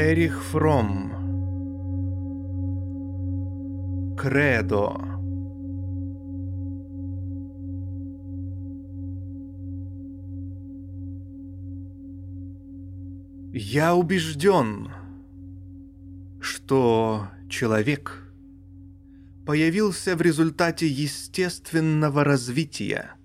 Эрих 0.00 0.44
Фром. 0.44 1.10
Кредо. 4.16 4.96
Я 13.52 13.96
убежден, 13.96 14.92
что 16.40 17.26
человек 17.48 18.32
появился 19.44 20.14
в 20.14 20.22
результате 20.22 20.86
естественного 20.86 22.22
развития, 22.22 23.16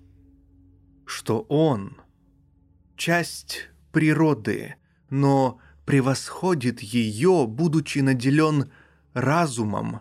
что 1.06 1.42
он– 1.42 1.98
часть 2.96 3.68
природы, 3.92 4.74
но 5.08 5.60
превосходит 5.84 6.80
ее, 6.80 7.46
будучи 7.46 7.98
наделен 7.98 8.70
разумом 9.12 10.00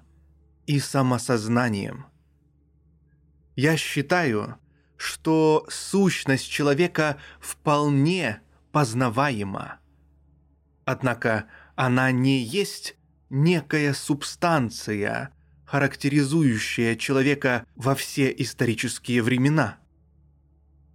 и 0.66 0.80
самосознанием. 0.80 2.06
Я 3.56 3.78
считаю, 3.78 4.58
что 4.98 5.66
сущность 5.70 6.50
человека 6.50 7.18
вполне 7.40 8.42
познаваема. 8.72 9.80
Однако 10.86 11.46
она 11.76 12.12
не 12.12 12.40
есть 12.42 12.96
некая 13.30 13.94
субстанция, 13.94 15.32
характеризующая 15.66 16.96
человека 16.96 17.66
во 17.76 17.96
все 17.96 18.30
исторические 18.32 19.22
времена. 19.22 19.78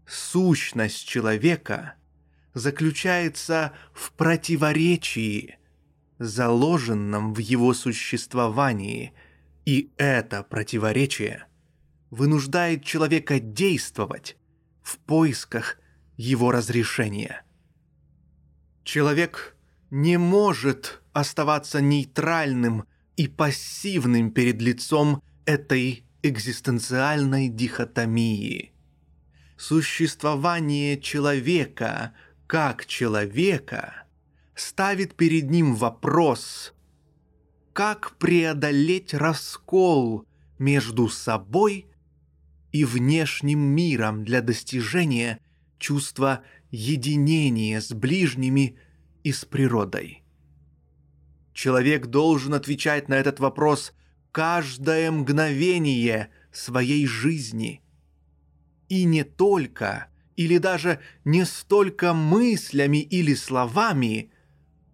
Сущность 0.06 1.06
человека 1.06 1.94
заключается 2.58 3.72
в 3.92 4.12
противоречии, 4.12 5.58
заложенном 6.18 7.32
в 7.32 7.38
его 7.38 7.72
существовании, 7.74 9.12
и 9.64 9.92
это 9.96 10.42
противоречие 10.42 11.44
вынуждает 12.10 12.84
человека 12.84 13.38
действовать 13.38 14.36
в 14.82 14.98
поисках 14.98 15.78
его 16.16 16.50
разрешения. 16.50 17.44
Человек 18.82 19.56
не 19.90 20.16
может 20.16 21.02
оставаться 21.12 21.80
нейтральным 21.82 22.84
и 23.16 23.28
пассивным 23.28 24.30
перед 24.30 24.62
лицом 24.62 25.22
этой 25.44 26.04
экзистенциальной 26.22 27.48
дихотомии. 27.48 28.72
Существование 29.58 30.98
человека– 31.00 32.14
как 32.48 32.86
человека 32.86 34.04
ставит 34.54 35.14
перед 35.14 35.50
ним 35.50 35.74
вопрос, 35.74 36.72
как 37.74 38.16
преодолеть 38.16 39.12
раскол 39.12 40.24
между 40.58 41.10
собой 41.10 41.86
и 42.72 42.86
внешним 42.86 43.60
миром 43.60 44.24
для 44.24 44.40
достижения 44.40 45.40
чувства 45.78 46.42
единения 46.70 47.82
с 47.82 47.92
ближними 47.92 48.78
и 49.24 49.30
с 49.30 49.44
природой. 49.44 50.24
Человек 51.52 52.06
должен 52.06 52.54
отвечать 52.54 53.10
на 53.10 53.14
этот 53.14 53.40
вопрос 53.40 53.92
каждое 54.32 55.10
мгновение 55.10 56.30
своей 56.50 57.06
жизни. 57.06 57.82
И 58.88 59.04
не 59.04 59.22
только– 59.22 60.06
или 60.38 60.58
даже 60.58 61.00
не 61.24 61.44
столько 61.44 62.14
мыслями 62.14 62.98
или 62.98 63.34
словами, 63.34 64.30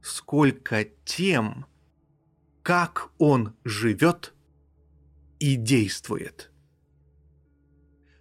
сколько 0.00 0.86
тем, 1.04 1.66
как 2.62 3.10
он 3.18 3.54
живет 3.62 4.32
и 5.38 5.56
действует. 5.56 6.50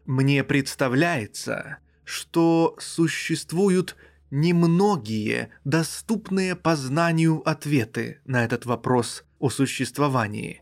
Мне 0.06 0.44
представляется, 0.44 1.78
что 2.04 2.76
существуют 2.78 3.96
немногие 4.30 5.50
доступные 5.64 6.58
познанию 6.58 7.42
ответы 7.48 8.20
на 8.26 8.44
этот 8.44 8.66
вопрос 8.66 9.24
о 9.40 9.50
существовании. 9.50 10.62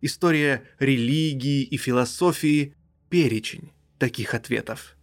История 0.00 0.64
религии 0.78 1.62
и 1.62 1.76
философии– 1.76 2.74
перечень 3.10 3.72
таких 3.98 4.32
ответов 4.32 4.96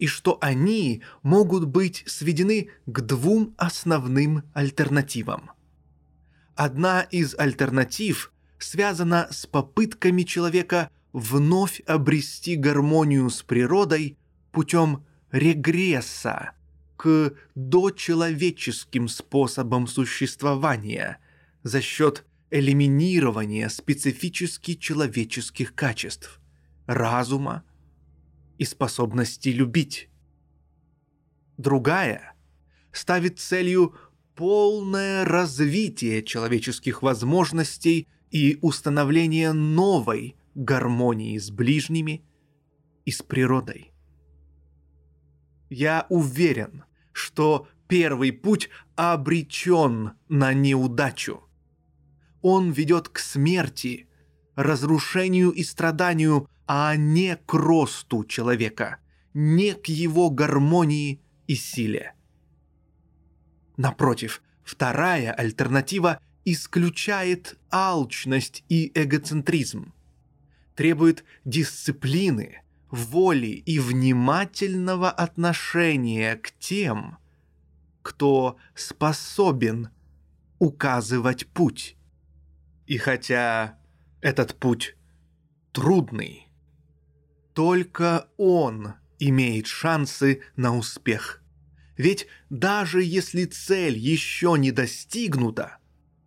и 0.00 0.06
что 0.06 0.38
они 0.40 1.02
могут 1.22 1.66
быть 1.66 2.02
сведены 2.06 2.70
к 2.86 3.00
двум 3.02 3.54
основным 3.58 4.42
альтернативам. 4.54 5.50
Одна 6.56 7.02
из 7.02 7.38
альтернатив 7.38 8.32
связана 8.58 9.28
с 9.30 9.46
попытками 9.46 10.22
человека 10.22 10.90
вновь 11.12 11.80
обрести 11.86 12.56
гармонию 12.56 13.28
с 13.28 13.42
природой 13.42 14.16
путем 14.52 15.04
регресса 15.30 16.52
к 16.96 17.34
дочеловеческим 17.54 19.06
способам 19.06 19.86
существования 19.86 21.18
за 21.62 21.82
счет 21.82 22.24
элиминирования 22.50 23.68
специфически 23.68 24.74
человеческих 24.74 25.74
качеств– 25.74 26.40
разума, 26.86 27.64
и 28.60 28.64
способности 28.66 29.48
любить. 29.48 30.10
Другая 31.56 32.34
ставит 32.92 33.38
целью 33.38 33.94
полное 34.34 35.24
развитие 35.24 36.22
человеческих 36.22 37.00
возможностей 37.02 38.06
и 38.30 38.58
установление 38.60 39.54
новой 39.54 40.36
гармонии 40.54 41.38
с 41.38 41.50
ближними 41.50 42.22
и 43.06 43.10
с 43.10 43.22
природой. 43.22 43.92
Я 45.70 46.04
уверен, 46.10 46.84
что 47.12 47.66
первый 47.88 48.30
путь 48.30 48.68
обречен 48.94 50.12
на 50.28 50.52
неудачу. 50.52 51.44
Он 52.42 52.72
ведет 52.72 53.08
к 53.08 53.20
смерти, 53.20 54.06
разрушению 54.54 55.50
и 55.50 55.62
страданию 55.62 56.46
а 56.72 56.94
не 56.94 57.34
к 57.34 57.54
росту 57.54 58.24
человека, 58.24 58.98
не 59.34 59.74
к 59.74 59.86
его 59.88 60.30
гармонии 60.30 61.20
и 61.48 61.56
силе. 61.56 62.14
Напротив, 63.76 64.40
вторая 64.62 65.32
альтернатива 65.32 66.20
исключает 66.44 67.58
алчность 67.72 68.62
и 68.68 68.92
эгоцентризм, 68.94 69.92
требует 70.76 71.24
дисциплины, 71.44 72.62
воли 72.92 73.48
и 73.48 73.80
внимательного 73.80 75.10
отношения 75.10 76.36
к 76.36 76.52
тем, 76.52 77.18
кто 78.00 78.58
способен 78.76 79.88
указывать 80.60 81.48
путь. 81.48 81.96
И 82.86 82.96
хотя 82.96 83.76
этот 84.20 84.54
путь 84.54 84.94
трудный, 85.72 86.46
только 87.60 88.26
он 88.38 88.94
имеет 89.18 89.66
шансы 89.66 90.40
на 90.56 90.74
успех. 90.74 91.42
Ведь 91.98 92.26
даже 92.48 93.02
если 93.02 93.44
цель 93.44 93.98
еще 93.98 94.56
не 94.56 94.70
достигнута, 94.70 95.76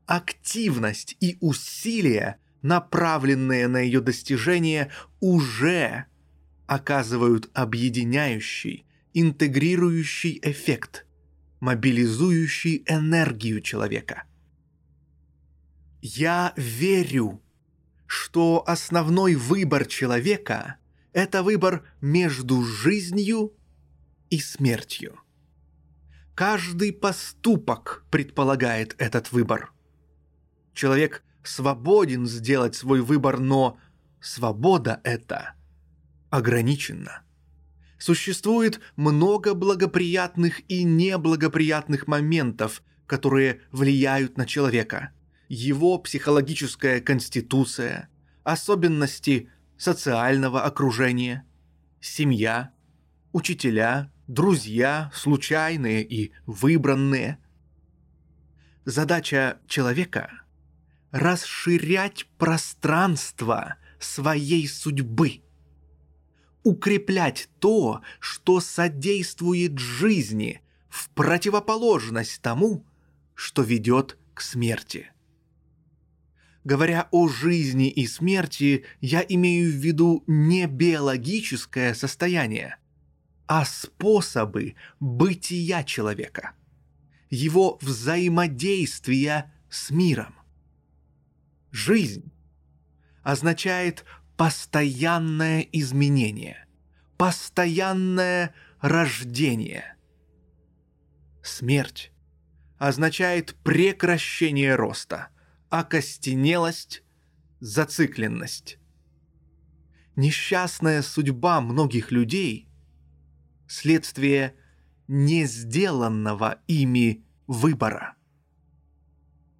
активность 0.05 1.17
и 1.19 1.39
усилия, 1.41 2.37
направленные 2.61 3.67
на 3.67 3.77
ее 3.79 3.99
достижение, 3.99 4.91
уже 5.21 6.05
оказывают 6.67 7.49
объединяющий, 7.55 8.85
интегрирующий 9.15 10.39
эффект, 10.43 11.07
мобилизующий 11.61 12.83
энергию 12.85 13.61
человека. 13.61 14.25
Я 15.99 16.53
верю, 16.57 17.41
что 18.05 18.63
основной 18.67 19.33
выбор 19.33 19.85
человека 19.85 20.77
это 21.13 21.43
выбор 21.43 21.83
между 22.01 22.63
жизнью 22.63 23.53
и 24.29 24.39
смертью. 24.39 25.19
Каждый 26.35 26.91
поступок 26.91 28.03
предполагает 28.09 28.95
этот 28.97 29.31
выбор. 29.31 29.71
Человек 30.73 31.23
свободен 31.43 32.25
сделать 32.25 32.75
свой 32.75 33.01
выбор, 33.01 33.39
но 33.39 33.77
свобода 34.19 34.99
эта 35.03 35.53
ограничена. 36.31 37.21
Существует 37.99 38.79
много 38.95 39.53
благоприятных 39.53 40.61
и 40.67 40.83
неблагоприятных 40.83 42.07
моментов, 42.07 42.81
которые 43.05 43.61
влияют 43.71 44.37
на 44.37 44.47
человека. 44.47 45.11
Его 45.47 45.99
психологическая 45.99 46.99
конституция, 46.99 48.09
особенности 48.43 49.49
социального 49.77 50.63
окружения, 50.63 51.45
семья, 51.99 52.73
учителя, 53.31 54.11
друзья, 54.27 55.11
случайные 55.13 56.03
и 56.03 56.31
выбранные. 56.45 57.39
Задача 58.85 59.59
человека– 59.67 60.31
расширять 61.11 62.27
пространство 62.37 63.75
своей 63.99 64.67
судьбы, 64.67 65.41
укреплять 66.63 67.49
то, 67.59 68.01
что 68.19 68.59
содействует 68.59 69.77
жизни, 69.77 70.61
в 70.89 71.09
противоположность 71.09 72.41
тому, 72.41 72.85
что 73.33 73.63
ведет 73.63 74.17
к 74.35 74.41
смерти. 74.41 75.11
Говоря 76.63 77.09
о 77.11 77.27
жизни 77.27 77.89
и 77.89 78.07
смерти, 78.07 78.85
я 79.01 79.21
имею 79.27 79.69
в 79.69 79.75
виду 79.75 80.23
не 80.27 80.65
биологическое 80.65 81.93
состояние, 81.93 82.77
а 83.47 83.65
способы 83.65 84.75
бытия 85.01 85.83
человека, 85.83 86.53
его 87.29 87.77
взаимодействия 87.81 89.53
с 89.69 89.89
миром. 89.89 90.35
Жизнь 91.71 92.31
означает 93.23 94.05
постоянное 94.37 95.61
изменение, 95.73 96.65
постоянное 97.17 98.53
рождение. 98.79 99.97
Смерть 101.41 102.13
означает 102.77 103.55
прекращение 103.63 104.75
роста, 104.75 105.27
окостенелость, 105.73 107.03
зацикленность. 107.59 108.77
Несчастная 110.15 111.01
судьба 111.01 111.61
многих 111.61 112.11
людей– 112.11 112.69
следствие 113.67 114.55
не 115.07 115.45
сделанного 115.45 116.61
ими 116.67 117.25
выбора. 117.47 118.13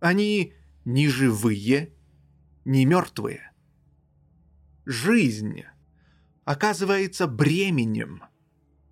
Они 0.01 0.54
не 0.86 1.07
живые, 1.07 1.95
не 2.63 2.86
мертвые. 2.86 3.51
Жизнь 4.86 5.63
оказывается 6.45 7.25
бременем, 7.25 8.21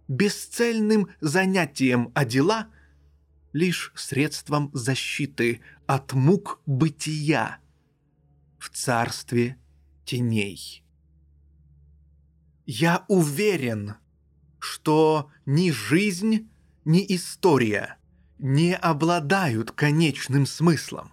бесцельным 0.08 1.10
занятием, 1.20 2.12
а 2.16 2.26
дела– 2.26 2.72
лишь 3.54 3.92
средством 3.96 4.70
защиты 4.74 5.62
от 5.86 6.14
мук 6.14 6.62
бытия 6.66 7.60
в 8.58 8.70
царстве 8.70 9.58
теней. 10.06 10.84
Я 12.66 13.06
уверен, 13.08 13.96
что 14.60 15.30
ни 15.46 15.72
жизнь, 15.72 16.50
ни 16.86 17.06
история 17.10 17.98
не 18.38 18.76
обладают 18.76 19.72
конечным 19.72 20.46
смыслом, 20.46 21.12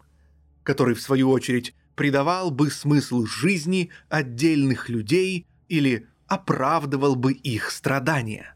который, 0.62 0.94
в 0.94 1.00
свою 1.00 1.30
очередь, 1.30 1.74
придавал 1.94 2.50
бы 2.50 2.70
смысл 2.70 3.24
жизни 3.24 3.90
отдельных 4.08 4.88
людей 4.88 5.46
или 5.68 6.06
оправдывал 6.26 7.16
бы 7.16 7.32
их 7.32 7.70
страдания. 7.70 8.54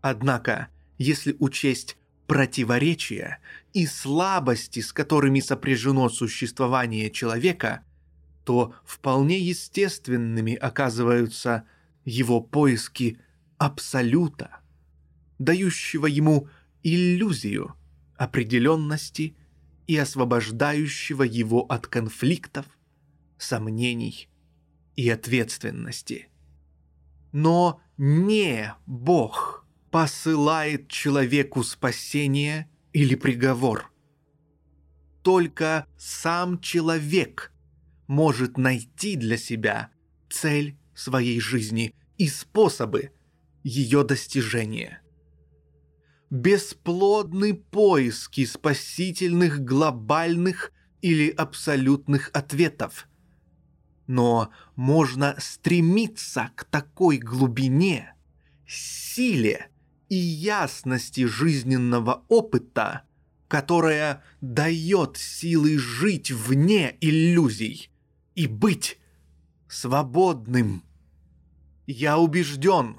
Однако, 0.00 0.68
если 0.98 1.36
учесть 1.38 1.96
противоречия 2.30 3.40
и 3.72 3.86
слабости, 3.86 4.78
с 4.78 4.92
которыми 4.92 5.40
сопряжено 5.40 6.08
существование 6.08 7.10
человека, 7.10 7.84
то 8.44 8.72
вполне 8.84 9.40
естественными 9.40 10.54
оказываются 10.54 11.64
его 12.04 12.40
поиски 12.40 13.18
абсолюта, 13.58 14.60
дающего 15.40 16.06
ему 16.06 16.48
иллюзию 16.84 17.74
определенности 18.16 19.34
и 19.88 19.96
освобождающего 19.96 21.24
его 21.24 21.62
от 21.62 21.88
конфликтов, 21.88 22.66
сомнений 23.38 24.28
и 24.94 25.10
ответственности. 25.10 26.28
Но 27.32 27.80
не 27.96 28.72
Бог– 28.86 29.59
посылает 29.90 30.88
человеку 30.88 31.62
спасение 31.62 32.68
или 32.92 33.14
приговор. 33.14 33.92
Только 35.22 35.86
сам 35.98 36.60
человек 36.60 37.52
может 38.06 38.56
найти 38.56 39.16
для 39.16 39.36
себя 39.36 39.90
цель 40.28 40.76
своей 40.94 41.40
жизни 41.40 41.94
и 42.18 42.28
способы 42.28 43.12
ее 43.62 44.04
достижения. 44.04 45.02
Бесплодны 46.30 47.54
поиски 47.54 48.44
спасительных 48.44 49.60
глобальных 49.64 50.72
или 51.02 51.28
абсолютных 51.30 52.30
ответов. 52.32 53.08
Но 54.06 54.50
можно 54.76 55.36
стремиться 55.38 56.50
к 56.56 56.64
такой 56.64 57.18
глубине, 57.18 58.14
силе 58.66 59.70
и 60.10 60.16
ясности 60.16 61.24
жизненного 61.24 62.24
опыта, 62.28 63.04
которая 63.48 64.22
дает 64.40 65.16
силы 65.16 65.78
жить 65.78 66.30
вне 66.30 66.96
иллюзий 67.00 67.90
и 68.34 68.46
быть 68.46 68.98
свободным. 69.68 70.82
Я 71.86 72.18
убежден, 72.18 72.98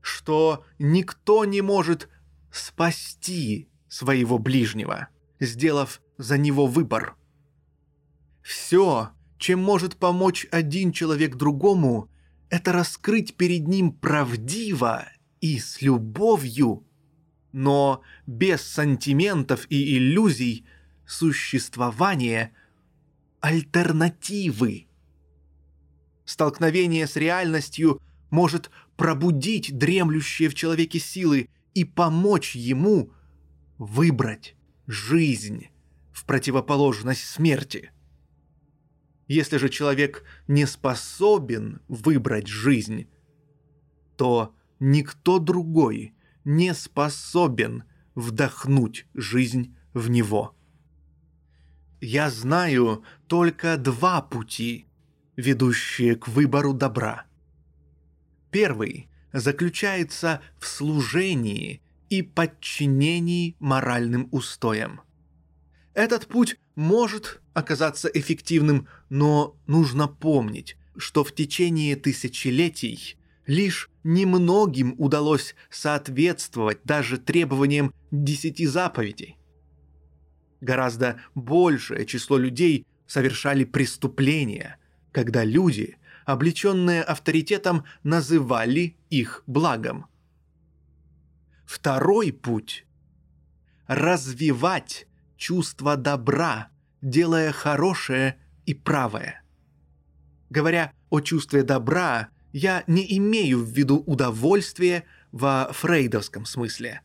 что 0.00 0.64
никто 0.78 1.44
не 1.44 1.60
может 1.60 2.08
спасти 2.50 3.68
своего 3.88 4.38
ближнего, 4.38 5.08
сделав 5.40 6.00
за 6.16 6.38
него 6.38 6.66
выбор. 6.66 7.16
Все, 8.42 9.10
чем 9.36 9.60
может 9.60 9.96
помочь 9.96 10.46
один 10.50 10.92
человек 10.92 11.36
другому, 11.36 12.10
это 12.48 12.72
раскрыть 12.72 13.36
перед 13.36 13.68
ним 13.68 13.92
правдиво 13.92 15.06
и 15.40 15.58
с 15.58 15.82
любовью, 15.82 16.86
но 17.52 18.02
без 18.26 18.62
сантиментов 18.62 19.66
и 19.70 19.96
иллюзий 19.96 20.66
существование 21.06 22.52
альтернативы. 23.40 24.86
Столкновение 26.24 27.06
с 27.06 27.16
реальностью 27.16 28.00
может 28.30 28.70
пробудить 28.96 29.76
дремлющие 29.76 30.48
в 30.48 30.54
человеке 30.54 30.98
силы 30.98 31.48
и 31.74 31.84
помочь 31.84 32.54
ему 32.54 33.12
выбрать 33.78 34.54
жизнь 34.86 35.68
в 36.12 36.24
противоположность 36.26 37.24
смерти. 37.24 37.90
Если 39.26 39.56
же 39.56 39.68
человек 39.68 40.24
не 40.48 40.66
способен 40.66 41.80
выбрать 41.88 42.46
жизнь, 42.46 43.08
то 44.16 44.54
никто 44.80 45.38
другой 45.38 46.14
не 46.44 46.74
способен 46.74 47.84
вдохнуть 48.14 49.06
жизнь 49.14 49.76
в 49.92 50.10
него. 50.10 50.56
Я 52.00 52.30
знаю 52.30 53.04
только 53.26 53.76
два 53.76 54.22
пути, 54.22 54.86
ведущие 55.36 56.16
к 56.16 56.28
выбору 56.28 56.72
добра. 56.72 57.26
Первый 58.50 59.08
заключается 59.32 60.40
в 60.58 60.66
служении 60.66 61.82
и 62.08 62.22
подчинении 62.22 63.54
моральным 63.60 64.28
устоям. 64.32 65.02
Этот 65.94 66.26
путь 66.26 66.56
может 66.74 67.40
оказаться 67.52 68.08
эффективным, 68.08 68.88
но 69.10 69.56
нужно 69.66 70.08
помнить, 70.08 70.76
что 70.96 71.22
в 71.22 71.34
течение 71.34 71.96
тысячелетий 71.96 73.19
Лишь 73.46 73.90
немногим 74.04 74.94
удалось 74.98 75.54
соответствовать 75.70 76.80
даже 76.84 77.18
требованиям 77.18 77.92
десяти 78.10 78.66
заповедей. 78.66 79.38
Гораздо 80.60 81.20
большее 81.34 82.04
число 82.06 82.36
людей 82.36 82.86
совершали 83.06 83.64
преступления, 83.64 84.78
когда 85.10 85.42
люди, 85.42 85.96
облеченные 86.26 87.02
авторитетом, 87.02 87.84
называли 88.02 88.96
их 89.08 89.42
благом. 89.46 90.06
Второй 91.64 92.32
путь– 92.32 92.84
развивать 93.86 95.06
чувство 95.36 95.96
добра, 95.96 96.68
делая 97.00 97.52
хорошее 97.52 98.38
и 98.66 98.74
правое. 98.74 99.42
Говоря 100.50 100.92
о 101.08 101.20
чувстве 101.20 101.62
добра– 101.62 102.28
я 102.52 102.84
не 102.86 103.16
имею 103.18 103.64
в 103.64 103.70
виду 103.70 103.98
удовольствие 104.06 105.04
во 105.32 105.70
фрейдовском 105.72 106.44
смысле. 106.44 107.02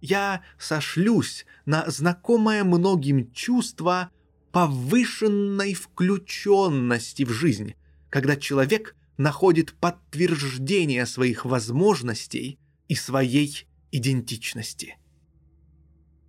Я 0.00 0.42
сошлюсь 0.58 1.44
на 1.66 1.88
знакомое 1.90 2.62
многим 2.64 3.32
чувство 3.32 4.10
повышенной 4.52 5.74
включенности 5.74 7.24
в 7.24 7.30
жизнь, 7.30 7.74
когда 8.10 8.36
человек 8.36 8.94
находит 9.16 9.74
подтверждение 9.74 11.04
своих 11.04 11.44
возможностей 11.44 12.58
и 12.86 12.94
своей 12.94 13.66
идентичности. 13.90 14.96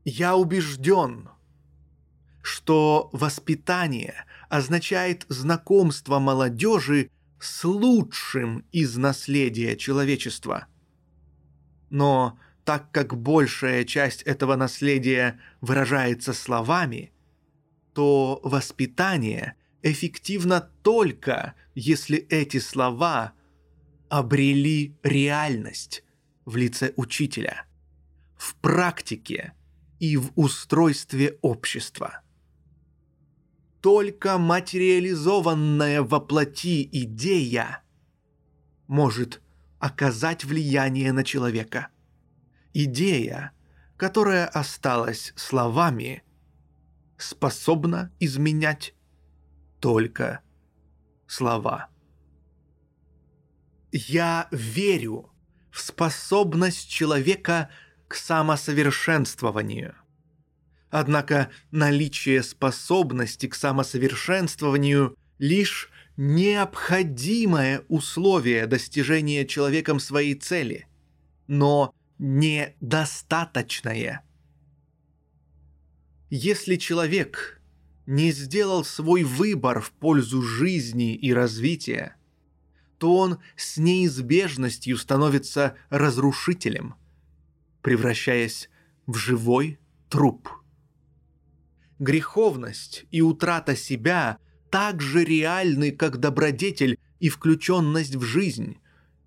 Я 0.03 0.35
убежден, 0.35 1.29
что 2.41 3.09
воспитание 3.13 4.25
означает 4.49 5.25
знакомство 5.29 6.17
молодежи 6.17 7.11
с 7.39 7.63
лучшим 7.63 8.65
из 8.71 8.97
наследия 8.97 9.75
человечества. 9.75 10.67
Но 11.89 12.37
так 12.65 12.91
как 12.91 13.17
большая 13.17 13.83
часть 13.83 14.21
этого 14.23 14.55
наследия 14.55 15.39
выражается 15.61 16.33
словами, 16.33 17.11
то 17.93 18.39
воспитание 18.43 19.55
эффективно 19.81 20.61
только, 20.83 21.55
если 21.73 22.17
эти 22.17 22.59
слова 22.59 23.33
обрели 24.09 24.95
реальность 25.03 26.03
в 26.45 26.55
лице 26.57 26.93
учителя, 26.95 27.65
в 28.35 28.55
практике 28.55 29.53
и 29.99 30.17
в 30.17 30.31
устройстве 30.35 31.37
общества. 31.41 32.21
Только 33.81 34.37
материализованная 34.37 36.01
во 36.01 36.19
плоти 36.19 36.87
идея 36.91 37.81
может 38.87 39.41
оказать 39.79 40.43
влияние 40.43 41.13
на 41.13 41.23
человека. 41.23 41.87
Идея, 42.73 43.53
которая 43.95 44.47
осталась 44.47 45.33
словами, 45.35 46.23
способна 47.17 48.11
изменять 48.19 48.93
только 49.79 50.41
слова. 51.27 51.89
Я 53.91 54.47
верю 54.51 55.31
в 55.71 55.79
способность 55.79 56.89
человека 56.89 57.69
к 58.07 58.15
самосовершенствованию. 58.15 59.95
Однако 60.89 61.49
наличие 61.71 62.41
способности 62.41 63.47
к 63.47 63.55
самосовершенствованию 63.55 65.15
лишь 65.37 65.91
необходимое 66.17 67.83
условие 67.87 68.65
достижения 68.65 69.45
человеком 69.45 69.99
своей 69.99 70.35
цели, 70.35 70.87
но 71.47 71.93
недостаточное. 72.17 74.23
Если 76.29 76.75
человек 76.75 77.61
не 78.05 78.31
сделал 78.31 78.83
свой 78.83 79.23
выбор 79.23 79.81
в 79.81 79.91
пользу 79.91 80.41
жизни 80.41 81.15
и 81.15 81.31
развития, 81.31 82.15
то 82.97 83.15
он 83.15 83.39
с 83.55 83.77
неизбежностью 83.77 84.97
становится 84.97 85.77
разрушителем, 85.89 86.95
превращаясь 87.81 88.69
в 89.05 89.15
живой 89.15 89.79
труп. 90.09 90.49
Греховность 91.99 93.05
и 93.11 93.21
утрата 93.21 93.75
себя 93.75 94.37
так 94.69 95.01
же 95.01 95.23
реальны, 95.23 95.91
как 95.91 96.17
добродетель 96.17 96.97
и 97.19 97.29
включенность 97.29 98.15
в 98.15 98.23
жизнь, 98.23 98.77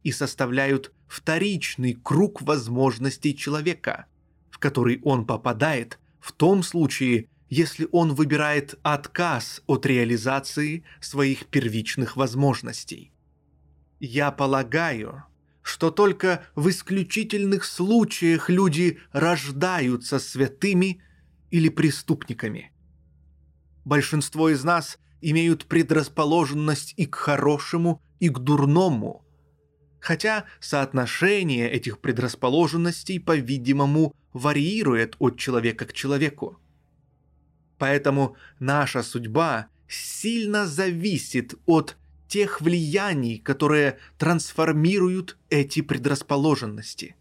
и 0.02 0.10
составляют 0.10 0.92
вторичный 1.06 1.92
круг 1.92 2.42
возможностей 2.42 3.36
человека, 3.36 4.06
в 4.50 4.58
который 4.58 5.00
он 5.04 5.26
попадает 5.26 5.98
в 6.20 6.32
том 6.32 6.62
случае, 6.62 7.28
если 7.50 7.86
он 7.92 8.14
выбирает 8.14 8.78
отказ 8.82 9.62
от 9.66 9.84
реализации 9.84 10.84
своих 11.00 11.46
первичных 11.46 12.16
возможностей. 12.16 13.12
Я 14.00 14.30
полагаю, 14.30 15.24
что 15.60 15.90
только 15.90 16.44
в 16.54 16.70
исключительных 16.70 17.64
случаях 17.64 18.48
люди 18.48 18.98
рождаются 19.12 20.18
святыми 20.18 21.02
или 21.52 21.68
преступниками. 21.68 22.72
Большинство 23.84 24.48
из 24.48 24.64
нас 24.64 24.98
имеют 25.20 25.66
предрасположенность 25.66 26.94
и 26.96 27.06
к 27.06 27.14
хорошему, 27.14 28.02
и 28.18 28.28
к 28.28 28.38
дурному, 28.38 29.24
хотя 30.00 30.46
соотношение 30.60 31.70
этих 31.70 32.00
предрасположенностей, 32.00 33.20
по-видимому, 33.20 34.14
варьирует 34.32 35.14
от 35.18 35.38
человека 35.38 35.84
к 35.84 35.92
человеку. 35.92 36.58
Поэтому 37.78 38.36
наша 38.58 39.02
судьба 39.02 39.68
сильно 39.88 40.66
зависит 40.66 41.54
от 41.66 41.98
тех 42.28 42.62
влияний, 42.62 43.38
которые 43.38 43.98
трансформируют 44.16 45.36
эти 45.50 45.82
предрасположенности. 45.82 47.14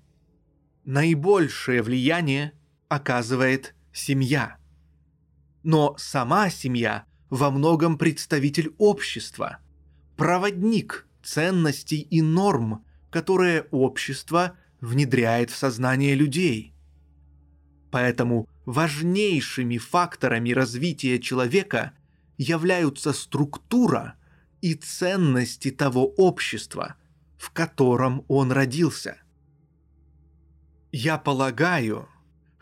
Наибольшее 0.86 1.82
влияние 1.82 2.54
оказывает 2.88 3.76
семья. 3.94 4.58
Но 5.64 5.96
сама 5.98 6.50
семья 6.50 7.06
во 7.30 7.52
многом 7.52 7.98
представитель 7.98 8.74
общества, 8.78 9.60
проводник 10.18 11.08
ценностей 11.24 12.00
и 12.00 12.22
норм, 12.22 12.86
которые 13.10 13.64
общество 13.72 14.58
внедряет 14.80 15.50
в 15.50 15.56
сознание 15.56 16.16
людей. 16.16 16.74
Поэтому 17.92 18.48
важнейшими 18.66 19.78
факторами 19.78 20.52
развития 20.52 21.20
человека 21.20 21.94
являются 22.38 23.14
структура– 23.14 24.16
и 24.62 24.76
ценности 24.76 25.72
того 25.72 26.06
общества, 26.06 26.96
в 27.38 27.52
котором 27.52 28.24
он 28.28 28.52
родился. 28.52 29.18
Я 30.92 31.18
полагаю, 31.18 32.08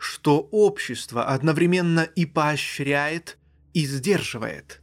что 0.00 0.40
общество 0.50 1.26
одновременно 1.26 2.00
и 2.00 2.26
поощряет, 2.26 3.38
и 3.74 3.86
сдерживает. 3.86 4.80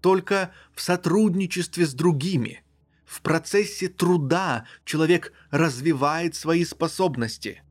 Только 0.00 0.52
в 0.74 0.80
сотрудничестве 0.80 1.86
с 1.86 1.94
другими, 1.94 2.62
в 3.04 3.22
процессе 3.22 3.88
труда 3.88 4.66
человек 4.84 5.32
развивает 5.50 6.34
свои 6.36 6.64
способности. 6.64 7.62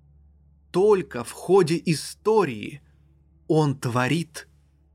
Только 0.71 1.23
в 1.23 1.31
ходе 1.31 1.81
истории 1.85 2.81
он 3.47 3.79
творит 3.79 4.49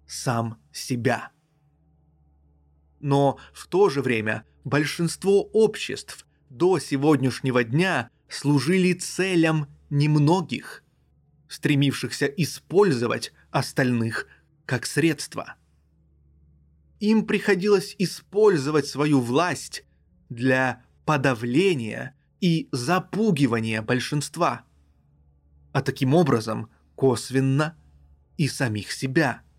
сам 0.07 0.59
себя 0.73 1.33
но 3.03 3.37
в 3.53 3.67
то 3.67 3.91
же 3.91 4.01
время 4.01 4.45
большинство 4.65 5.43
обществ 5.43 6.25
до 6.49 6.79
сегодняшнего 6.79 7.65
дня 7.65 8.09
служили 8.29 8.95
целям 8.95 9.67
немногих, 9.91 10.82
стремившихся 11.53 12.27
использовать 12.27 13.33
остальных 13.51 14.27
как 14.65 14.87
средство. 14.87 15.57
Им 17.01 17.27
приходилось 17.27 17.95
использовать 17.99 18.87
свою 18.87 19.21
власть 19.21 19.85
для 20.29 20.85
подавления 21.05 22.17
и 22.41 22.69
запугивания 22.73 23.83
большинства, 23.83 24.65
а 25.73 25.83
таким 25.83 26.15
образом 26.15 26.71
косвенно 26.95 27.77
и 28.37 28.49
самих 28.49 28.93
себя– 28.93 29.43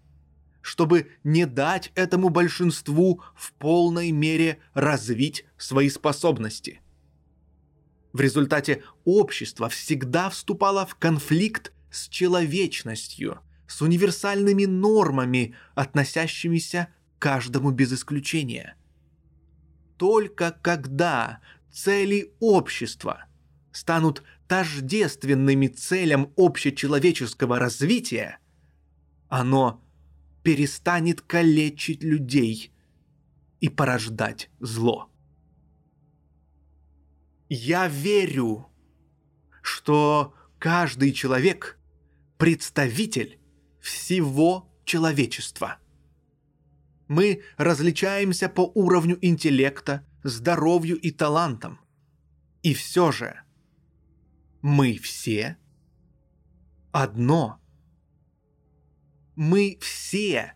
чтобы 0.64 1.12
не 1.26 1.46
дать 1.46 1.92
этому 1.94 2.30
большинству 2.30 3.22
в 3.36 3.52
полной 3.54 4.12
мере 4.12 4.60
развить 4.74 5.46
свои 5.58 5.90
способности. 5.90 6.82
В 8.14 8.22
результате 8.22 8.82
общество 9.04 9.68
всегда 9.68 10.30
вступало 10.30 10.86
в 10.86 10.96
конфликт 10.96 11.73
с 11.94 12.10
человечностью, 12.10 13.40
с 13.68 13.82
универсальными 13.82 14.66
нормами, 14.66 15.56
относящимися 15.76 16.88
к 17.18 17.22
каждому 17.22 17.72
без 17.72 17.94
исключения. 17.94 18.76
Только 19.98 20.52
когда 20.52 21.40
цели 21.72 22.34
общества 22.40 23.26
станут 23.72 24.24
тождественными 24.48 25.68
целям 25.68 26.34
общечеловеческого 26.36 27.60
развития, 27.60 28.40
оно 29.30 29.84
перестанет 30.42 31.22
калечить 31.22 32.04
людей 32.04 32.72
и 33.60 33.70
порождать 33.70 34.50
зло. 34.60 35.10
Я 37.50 37.88
верю, 37.88 38.68
что 39.62 40.34
каждый 40.58 41.12
человек– 41.14 41.78
представитель 42.44 43.40
всего 43.80 44.70
человечества. 44.84 45.78
Мы 47.08 47.42
различаемся 47.56 48.50
по 48.50 48.70
уровню 48.76 49.18
интеллекта, 49.22 50.06
здоровью 50.24 50.98
и 50.98 51.12
талантам. 51.12 51.80
И 52.62 52.74
все 52.74 53.14
же 53.14 53.40
мы 54.62 54.98
все 54.98 55.56
одно– 56.92 57.62
мы 59.36 59.78
все 59.80 60.54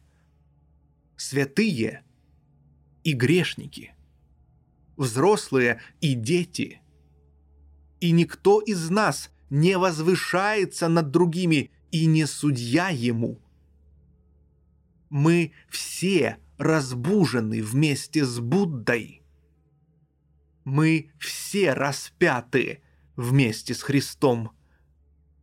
святые 1.16 2.04
и 3.06 3.14
грешники, 3.14 3.96
взрослые 4.98 5.80
и 6.02 6.16
дети. 6.16 6.82
И 8.02 8.12
никто 8.12 8.60
из 8.60 8.90
нас 8.90 9.32
не 9.50 9.78
возвышается 9.78 10.90
над 10.90 11.12
другими 11.12 11.72
и 11.92 12.06
не 12.06 12.26
судья 12.26 12.90
ему. 12.90 13.40
Мы 15.10 15.54
все 15.70 16.38
разбужены 16.58 17.64
вместе 17.64 18.26
с 18.26 18.40
Буддой. 18.40 19.22
Мы 20.64 21.12
все 21.20 21.74
распяты 21.74 22.82
вместе 23.16 23.74
с 23.74 23.82
Христом. 23.82 24.52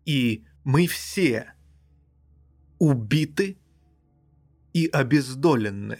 И 0.05 0.45
мы 0.65 0.87
все 0.87 1.55
убиты 2.79 3.57
и 4.75 4.87
обездолены 4.87 5.99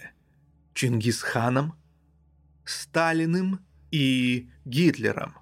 Чингисханом, 0.75 1.75
Сталиным 2.65 3.61
и 3.91 4.51
Гитлером. 4.65 5.35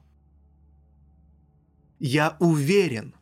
Я 1.99 2.37
уверен, 2.41 3.15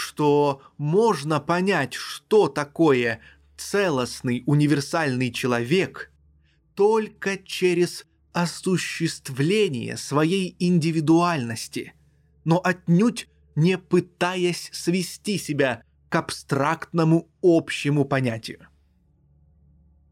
что 0.00 0.62
можно 0.78 1.40
понять, 1.40 1.94
что 1.94 2.48
такое 2.48 3.20
целостный 3.56 4.42
универсальный 4.46 5.30
человек 5.30 6.10
только 6.74 7.36
через 7.36 8.06
осуществление 8.32 9.96
своей 9.96 10.56
индивидуальности, 10.58 11.92
но 12.44 12.60
отнюдь 12.62 13.28
не 13.54 13.76
пытаясь 13.76 14.70
свести 14.72 15.36
себя 15.36 15.82
к 16.08 16.16
абстрактному 16.16 17.28
общему 17.42 18.04
понятию. 18.04 18.66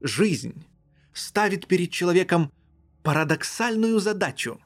Жизнь 0.00 0.66
ставит 1.14 1.66
перед 1.66 1.90
человеком 1.90 2.52
парадоксальную 3.02 3.99
задачу. 4.00 4.61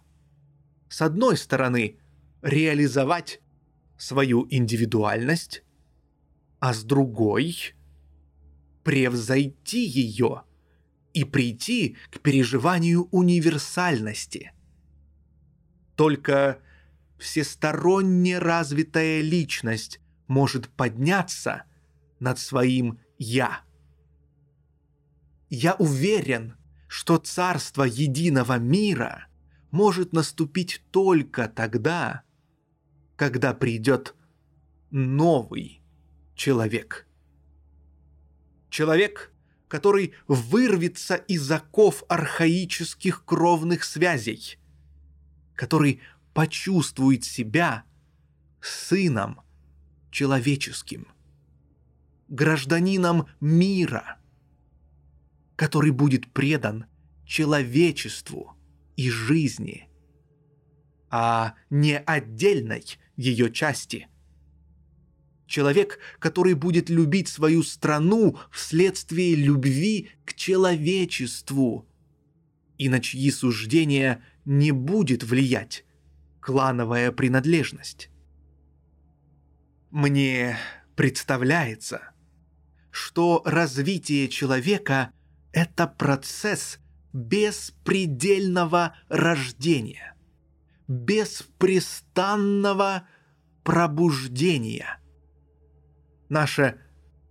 С 0.88 1.00
одной 1.00 1.36
стороны, 1.36 1.98
реализовать 2.42 3.40
свою 3.96 4.46
индивидуальность, 4.50 5.62
а 6.60 6.74
с 6.74 6.84
другой— 6.84 7.74
превзойти 8.84 9.84
ее 9.86 10.42
и 11.12 11.24
прийти 11.24 11.96
к 12.10 12.20
переживанию 12.20 13.08
универсальности. 13.10 14.52
Только 15.96 16.58
всесторонне 17.18 18.38
развитая 18.38 19.20
личность 19.20 20.00
может 20.26 20.68
подняться 20.68 21.64
над 22.18 22.38
своим 22.38 22.98
«я». 23.18 23.60
Я 25.48 25.74
уверен, 25.74 26.56
что 26.88 27.18
царство 27.18 27.84
единого 27.84 28.58
мира 28.58 29.26
может 29.70 30.12
наступить 30.12 30.82
только 30.90 31.46
тогда, 31.48 32.22
когда 33.22 33.54
придет 33.54 34.16
новый 34.90 35.80
человек. 36.34 37.06
Человек, 38.68 39.32
который 39.68 40.14
вырвется 40.26 41.14
из 41.14 41.48
оков 41.48 42.02
архаических 42.08 43.24
кровных 43.24 43.84
связей, 43.84 44.58
который 45.54 46.00
почувствует 46.34 47.22
себя 47.22 47.84
сыном 48.60 49.40
человеческим, 50.10 51.06
гражданином 52.26 53.28
мира, 53.38 54.18
который 55.54 55.92
будет 55.92 56.26
предан 56.32 56.86
человечеству 57.24 58.56
и 58.96 59.08
жизни, 59.10 59.88
а 61.08 61.54
не 61.70 61.96
отдельной 61.96 62.84
ее 63.22 63.50
части. 63.50 64.08
Человек, 65.46 65.98
который 66.18 66.54
будет 66.54 66.90
любить 66.90 67.28
свою 67.28 67.62
страну 67.62 68.38
вследствие 68.50 69.34
любви 69.34 70.10
к 70.24 70.34
человечеству, 70.34 71.86
и 72.78 72.88
на 72.88 73.00
чьи 73.00 73.30
суждения 73.30 74.22
не 74.44 74.72
будет 74.72 75.22
влиять 75.22 75.84
клановая 76.40 77.12
принадлежность. 77.12 78.10
Мне 79.90 80.58
представляется, 80.96 82.12
что 82.90 83.42
развитие 83.44 84.28
человека– 84.28 85.12
это 85.52 85.86
процесс 85.86 86.78
беспредельного 87.12 88.96
рождения, 89.08 90.16
беспрестанного 90.92 93.08
пробуждения. 93.64 95.00
Наше 96.28 96.78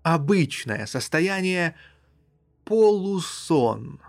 обычное 0.03 0.87
состояние– 0.87 1.75
полусон. 2.65 4.01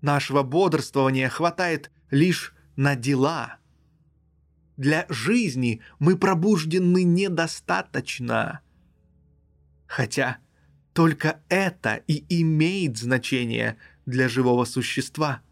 Нашего 0.00 0.42
бодрствования 0.42 1.28
хватает 1.28 1.90
лишь 2.10 2.54
на 2.76 2.96
дела. 2.96 3.58
Для 4.76 5.06
жизни 5.08 5.80
мы 5.98 6.16
пробуждены 6.16 7.02
недостаточно. 7.04 8.60
Хотя 9.86 10.38
только 10.92 11.40
это 11.48 11.96
и 12.06 12.24
имеет 12.40 12.98
значение 12.98 13.78
для 14.06 14.28
живого 14.28 14.64
существа. 14.64 15.42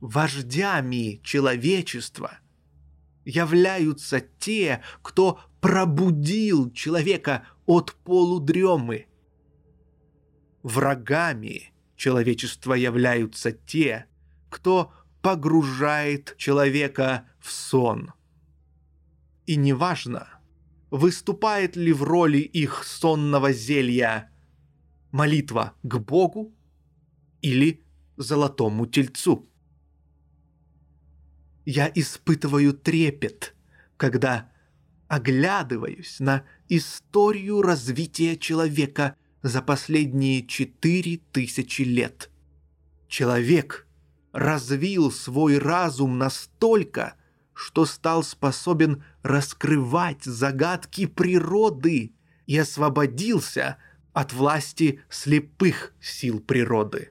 Вождями 0.00 1.20
человечества 1.22 2.38
являются 3.24 4.20
те, 4.20 4.82
кто 5.02 5.40
пробудил 5.60 6.70
человека 6.70 7.46
от 7.64 7.94
полудремы. 8.04 9.06
Врагами 10.62 11.72
человечества 11.96 12.74
являются 12.74 13.52
те, 13.52 14.06
кто 14.50 14.92
погружает 15.22 16.36
человека 16.36 17.28
в 17.40 17.50
сон. 17.50 18.12
И 19.46 19.56
неважно, 19.56 20.28
выступает 20.90 21.74
ли 21.76 21.92
в 21.92 22.02
роли 22.02 22.38
их 22.38 22.84
сонного 22.84 23.52
зелья 23.52 24.30
молитва 25.10 25.74
к 25.82 25.98
Богу 25.98 26.54
или 27.42 27.84
золотому 28.16 28.86
тельцу. 28.86 29.48
Я 31.66 31.90
испытываю 31.92 32.72
трепет, 32.72 33.54
когда 33.96 34.50
оглядываюсь 35.08 36.20
на 36.20 36.44
историю 36.68 37.60
развития 37.60 38.36
человека 38.36 39.16
за 39.42 39.62
последние 39.62 40.46
четыре 40.46 41.18
тысячи 41.32 41.82
лет. 41.82 42.30
Человек 43.08 43.86
развил 44.32 45.10
свой 45.10 45.58
разум 45.58 46.18
настолько, 46.18 47.16
что 47.52 47.84
стал 47.84 48.22
способен 48.22 49.02
раскрывать 49.24 50.22
загадки 50.22 51.06
природы 51.06 52.12
и 52.46 52.58
освободился 52.58 53.78
от 54.12 54.32
власти 54.32 55.00
слепых 55.10 55.94
сил 56.00 56.38
природы. 56.38 57.10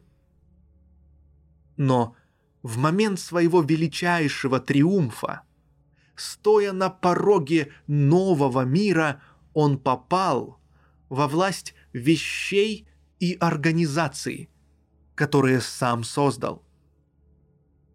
Но 1.75 2.15
в 2.65 2.77
момент 2.77 3.19
своего 3.19 3.61
величайшего 3.61 4.59
триумфа, 4.59 5.41
стоя 6.15 6.73
на 6.73 6.89
пороге 6.89 7.71
нового 7.85 8.65
мира, 8.65 9.21
он 9.53 9.77
попал 9.77 10.59
во 11.09 11.27
власть 11.27 11.75
вещей 11.93 12.87
и 13.19 13.37
организаций, 13.39 14.49
которые 15.13 15.61
сам 15.61 16.03
создал 16.03 16.65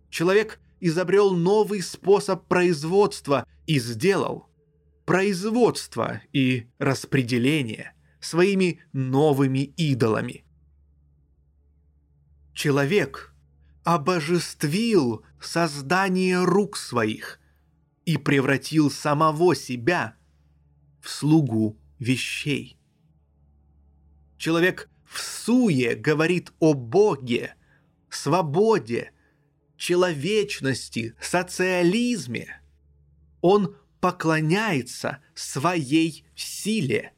человек 0.08 0.60
изобрел 0.78 1.34
новый 1.34 1.82
способ 1.82 2.46
производства 2.46 3.44
и 3.66 3.80
сделал 3.80 4.48
производство 5.04 6.20
и 6.32 6.68
распределение 6.78 7.92
своими 8.20 8.80
новыми 8.92 9.72
идолами. 9.76 10.44
Человек 12.54 13.29
обожествил 13.84 15.24
создание 15.40 16.42
рук 16.44 16.76
своих 16.76 17.40
и 18.04 18.16
превратил 18.16 18.90
самого 18.90 19.54
себя 19.54 20.16
в 21.00 21.08
слугу 21.08 21.78
вещей. 21.98 22.76
Человек 24.36 24.88
в 25.04 25.20
суе 25.20 25.94
говорит 25.94 26.52
о 26.60 26.74
Боге, 26.74 27.54
свободе, 28.08 29.12
человечности, 29.76 31.14
социализме. 31.20 32.60
Он 33.40 33.76
поклоняется 34.00 35.18
своей 35.34 36.24
силе, 36.34 37.12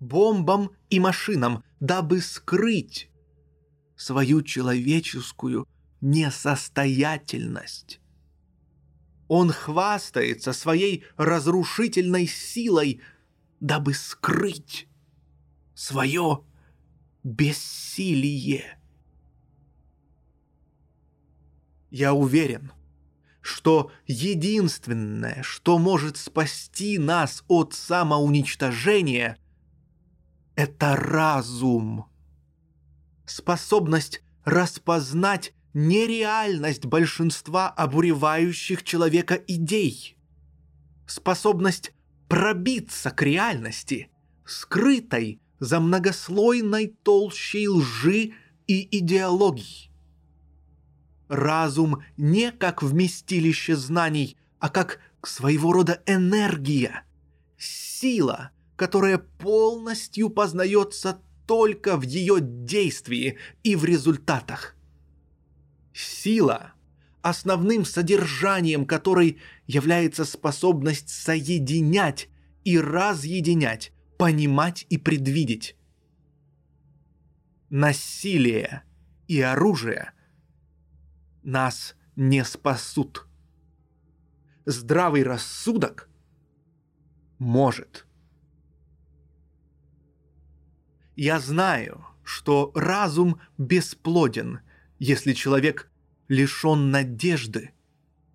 бомбам 0.00 0.70
и 0.90 1.00
машинам, 1.00 1.64
дабы 1.80 2.20
скрыть 2.20 3.10
свою 3.96 4.42
человеческую 4.42 5.66
несостоятельность. 6.00 8.00
Он 9.28 9.50
хвастается 9.50 10.52
своей 10.52 11.04
разрушительной 11.16 12.26
силой, 12.26 13.00
дабы 13.60 13.94
скрыть 13.94 14.88
свое 15.74 16.44
бессилие. 17.22 18.78
Я 21.90 22.14
уверен, 22.14 22.72
что 23.40 23.90
единственное, 24.06 25.42
что 25.42 25.78
может 25.78 26.16
спасти 26.16 26.98
нас 26.98 27.44
от 27.48 27.74
самоуничтожения, 27.74 29.38
это 30.54 30.96
разум. 30.96 32.06
Способность 33.24 34.22
распознать 34.44 35.54
нереальность 35.78 36.86
большинства 36.86 37.68
обуревающих 37.68 38.82
человека 38.82 39.34
идей. 39.34 40.16
Способность 41.06 41.92
пробиться 42.28 43.12
к 43.12 43.22
реальности, 43.22 44.10
скрытой 44.44 45.40
за 45.60 45.78
многослойной 45.78 46.88
толщей 47.04 47.68
лжи 47.68 48.32
и 48.66 48.98
идеологий. 48.98 49.92
Разум 51.28 52.02
не 52.16 52.50
как 52.50 52.82
вместилище 52.82 53.76
знаний, 53.76 54.36
а 54.58 54.70
как 54.70 54.98
своего 55.22 55.72
рода 55.72 56.02
энергия, 56.06 57.04
сила, 57.56 58.50
которая 58.74 59.18
полностью 59.18 60.30
познается 60.30 61.22
только 61.46 61.96
в 61.96 62.02
ее 62.02 62.38
действии 62.40 63.38
и 63.62 63.76
в 63.76 63.84
результатах. 63.84 64.77
Сила, 65.98 66.74
основным 67.22 67.84
содержанием 67.84 68.86
которой 68.86 69.40
является 69.66 70.24
способность 70.24 71.08
соединять 71.08 72.28
и 72.62 72.78
разъединять, 72.78 73.92
понимать 74.16 74.86
и 74.90 74.96
предвидеть. 74.96 75.76
Насилие 77.68 78.84
и 79.26 79.40
оружие 79.40 80.12
нас 81.42 81.96
не 82.14 82.44
спасут. 82.44 83.26
Здравый 84.66 85.24
рассудок 85.24 86.08
может. 87.40 88.06
Я 91.16 91.40
знаю, 91.40 92.06
что 92.22 92.70
разум 92.76 93.40
бесплоден, 93.58 94.60
если 94.98 95.32
человек 95.32 95.87
лишен 96.28 96.90
надежды 96.90 97.72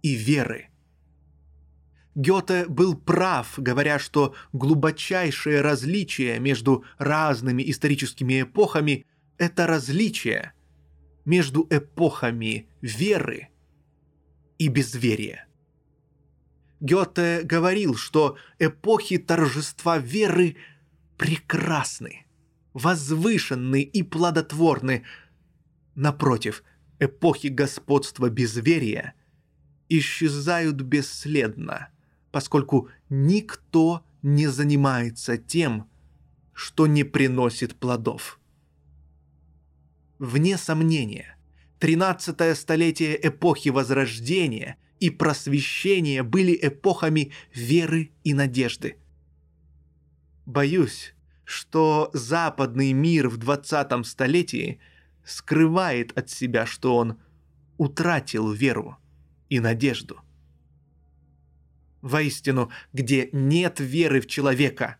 и 0.01 0.15
веры. 0.15 0.69
Гёте 2.15 2.65
был 2.67 2.95
прав, 2.95 3.55
говоря, 3.57 3.97
что 3.97 4.35
глубочайшее 4.51 5.61
различие 5.61 6.39
между 6.39 6.83
разными 6.97 7.67
историческими 7.69 8.43
эпохами– 8.43 9.05
это 9.37 9.65
различие 9.65 10.53
между 11.25 11.65
эпохами 11.69 12.67
веры 12.81 13.49
и 14.59 14.67
безверия. 14.67 15.47
Гёте 16.79 17.41
говорил, 17.43 17.95
что 17.95 18.37
эпохи 18.59 19.17
торжества 19.17 19.97
веры 19.97 20.57
прекрасны, 21.17 22.25
возвышенны 22.73 23.81
и 23.81 24.03
плодотворны. 24.03 25.03
Напротив, 25.95 26.63
эпохи 27.03 27.47
господства 27.47 28.29
безверия 28.29 29.13
исчезают 29.89 30.81
бесследно– 30.81 31.89
поскольку 32.33 32.89
никто 33.09 34.03
не 34.23 34.47
занимается 34.47 35.37
тем, 35.37 35.87
что 36.51 36.87
не 36.87 37.03
приносит 37.03 37.75
плодов. 37.75 38.39
Вне 40.17 40.57
сомнения, 40.57 41.37
13 41.77 42.57
столетие 42.57 43.27
эпохи 43.27 43.69
Возрождения 43.69 44.77
и 44.99 45.11
Просвещения 45.11 46.23
были 46.23 46.57
эпохами 46.59 47.33
веры 47.53 48.09
и 48.23 48.33
надежды. 48.33 48.97
Боюсь, 50.47 51.13
что 51.45 52.09
западный 52.13 52.93
мир 52.93 53.29
в 53.29 53.37
20 53.37 54.07
столетии 54.07 54.79
скрывает 55.25 56.17
от 56.17 56.29
себя, 56.29 56.65
что 56.65 56.95
он 56.95 57.19
утратил 57.77 58.51
веру 58.51 58.97
и 59.49 59.59
надежду. 59.59 60.19
Воистину, 62.01 62.69
где 62.91 63.29
нет 63.31 63.79
веры 63.79 64.19
в 64.19 64.27
человека, 64.27 64.97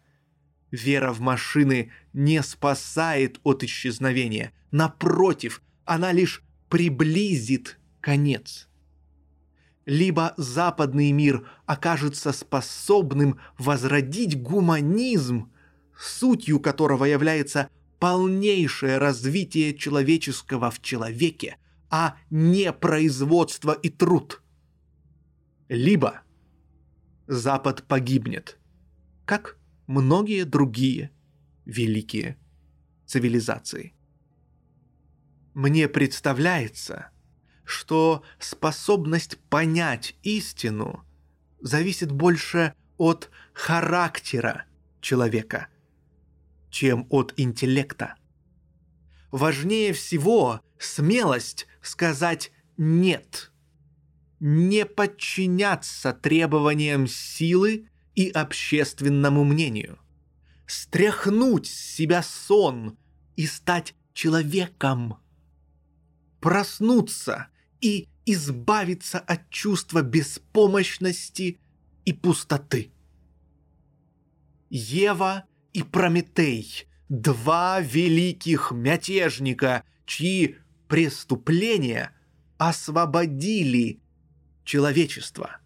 вера 0.72 1.12
в 1.12 1.20
машины 1.20 1.92
не 2.14 2.42
спасает 2.42 3.40
от 3.44 3.64
исчезновения. 3.64 4.54
Напротив, 4.72 5.62
она 5.86 6.12
лишь 6.12 6.42
приблизит 6.70 7.78
конец. 8.02 8.68
Либо 9.86 10.34
западный 10.38 11.12
мир 11.12 11.46
окажется 11.66 12.32
способным 12.32 13.40
возродить 13.58 14.42
гуманизм, 14.42 15.52
сутью 15.98 16.60
которого 16.60 17.04
является 17.06 17.70
полнейшее 18.04 18.98
развитие 18.98 19.74
человеческого 19.74 20.70
в 20.72 20.82
человеке, 20.82 21.58
а 21.90 22.18
не 22.30 22.74
производство 22.74 23.72
и 23.72 23.90
труд. 23.90 24.44
Либо– 25.70 26.24
Запад 27.28 27.84
погибнет, 27.88 28.60
как 29.24 29.58
многие 29.88 30.44
другие 30.44 31.12
великие 31.64 32.38
цивилизации. 33.06 33.96
Мне 35.54 35.88
представляется, 35.88 37.10
что 37.64 38.26
способность 38.38 39.38
понять 39.48 40.18
истину 40.24 41.06
зависит 41.62 42.12
больше 42.12 42.74
от 42.98 43.32
характера 43.54 44.66
человека, 45.00 45.70
чем 46.74 47.06
от 47.12 47.34
интеллекта. 47.38 48.16
Важнее 49.32 49.94
всего 49.94 50.60
смелость 50.80 51.68
сказать 51.82 52.52
«нет», 52.78 53.52
не 54.40 54.86
подчиняться 54.86 56.12
требованиям 56.12 57.08
силы 57.08 57.88
и 58.16 58.30
общественному 58.30 59.44
мнению. 59.46 60.00
Стряхнуть 60.66 61.68
с 61.68 61.96
себя 61.96 62.24
сон 62.24 62.98
и 63.36 63.46
стать 63.46 63.96
человеком. 64.14 65.18
Проснуться 66.42 67.48
и 67.82 68.10
избавиться 68.26 69.20
от 69.20 69.50
чувства 69.50 70.02
беспомощности 70.02 71.60
и 72.04 72.14
пустоты. 72.14 72.92
Ева 74.70 75.46
и 75.74 75.84
Прометей– 75.84 76.88
два 77.10 77.80
великих 77.80 78.72
мятежника, 78.72 79.84
чьи 80.06 80.58
преступления 80.88 82.12
освободили 82.58 84.02
человечества. 84.64 85.58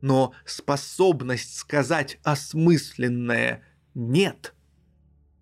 Но 0.00 0.32
способность 0.44 1.56
сказать 1.56 2.18
осмысленное 2.22 3.64
«нет» 3.94 4.54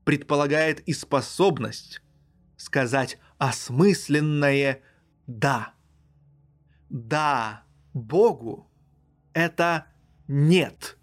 предполагает 0.05 0.81
и 0.81 0.93
способность 0.93 2.03
сказать 2.57 3.19
осмысленное 3.39 4.83
«да». 5.27 5.75
«Да» 6.89 7.65
Богу– 7.93 8.71
это 9.33 9.87
«нет» 10.29 10.99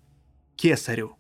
кесарю. 0.56 1.18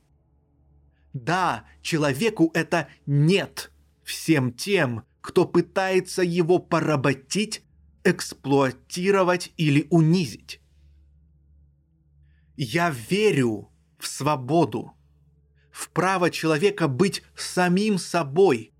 Да, 1.14 1.66
человеку 1.82 2.50
это 2.56 2.88
нет 3.06 3.72
всем 4.04 4.52
тем, 4.52 5.04
кто 5.22 5.46
пытается 5.46 6.24
его 6.24 6.60
поработить 6.60 7.64
эксплуатировать 8.04 9.54
или 9.56 9.88
унизить. 9.92 10.60
Я 12.58 12.90
верю 12.90 13.72
в 13.98 14.08
свободу, 14.08 14.94
в 15.72 15.90
право 15.90 16.30
человека 16.30 16.88
быть 16.88 17.24
самим 17.36 17.98
собой, 17.98 18.74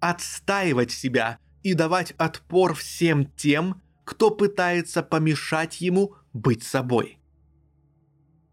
отстаивать 0.00 0.92
себя 0.92 1.38
и 1.62 1.74
давать 1.74 2.12
отпор 2.12 2.74
всем 2.74 3.26
тем, 3.32 3.82
кто 4.04 4.30
пытается 4.30 5.02
помешать 5.02 5.80
ему 5.80 6.14
быть 6.32 6.62
собой. 6.62 7.18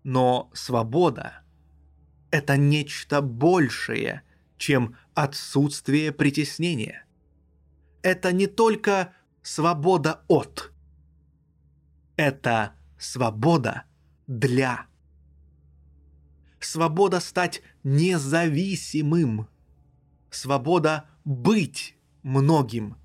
Но 0.04 0.50
свобода– 0.54 1.40
это 2.34 2.58
нечто 2.58 3.22
большее, 3.22 4.24
чем 4.58 4.96
отсутствие 5.14 6.12
притеснения. 6.12 7.06
Это 8.02 8.32
не 8.32 8.48
только 8.48 9.14
свобода 9.44 10.24
от. 10.28 10.74
Это 12.16 12.74
свобода 12.98 13.84
для. 14.26 14.88
свобода 16.60 17.20
стать 17.20 17.62
независимым, 17.84 19.48
свобода 20.32 21.06
быть 21.26 21.96
многим, 22.24 22.98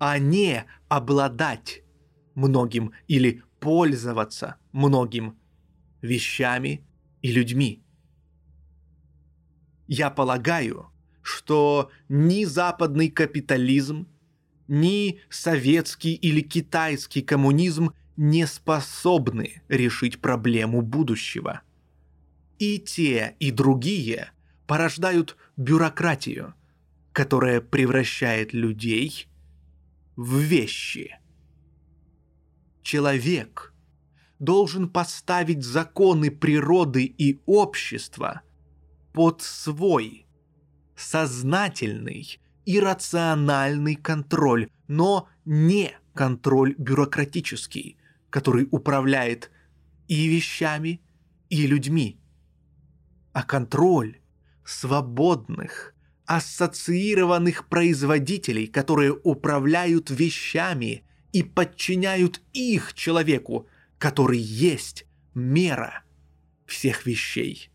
а 0.00 0.18
не 0.18 0.64
обладать 0.88 1.84
многим 2.34 2.92
или 3.06 3.44
пользоваться 3.60 4.56
многим 4.72 5.38
вещами 6.02 6.84
и 7.22 7.30
людьми. 7.30 7.84
Я 9.88 10.10
полагаю, 10.10 10.90
что 11.22 11.90
ни 12.08 12.44
западный 12.44 13.08
капитализм, 13.08 14.06
ни 14.68 15.20
советский 15.30 16.14
или 16.14 16.42
китайский 16.42 17.22
коммунизм 17.22 17.92
не 18.16 18.46
способны 18.46 19.62
решить 19.68 20.20
проблему 20.20 20.82
будущего. 20.82 21.62
И 22.58 22.78
те, 22.78 23.34
и 23.40 23.50
другие 23.50 24.30
порождают 24.66 25.36
бюрократию, 25.56 26.54
которая 27.12 27.62
превращает 27.62 28.52
людей 28.52 29.26
в 30.16 30.38
вещи. 30.38 31.18
Человек 32.82 33.72
должен 34.38 34.88
поставить 34.88 35.64
законы 35.64 36.30
природы 36.30 37.04
и 37.04 37.40
общества 37.46 38.42
под 39.18 39.42
свой 39.42 40.28
сознательный 40.94 42.38
и 42.64 42.78
рациональный 42.78 43.96
контроль, 43.96 44.68
но 44.86 45.28
не 45.44 45.90
контроль 46.14 46.76
бюрократический, 46.78 47.98
который 48.30 48.68
управляет 48.70 49.50
и 50.06 50.28
вещами, 50.28 51.00
и 51.50 51.66
людьми, 51.66 52.20
а 53.32 53.42
контроль 53.42 54.20
свободных, 54.64 55.96
ассоциированных 56.24 57.66
производителей, 57.66 58.68
которые 58.68 59.18
управляют 59.24 60.10
вещами 60.10 61.02
и 61.32 61.42
подчиняют 61.42 62.40
их 62.52 62.94
человеку, 62.94 63.66
который 63.98 64.38
есть 64.38 65.06
мера 65.34 66.04
всех 66.66 67.04
вещей. 67.04 67.72